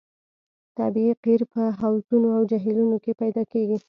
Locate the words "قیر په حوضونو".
1.23-2.27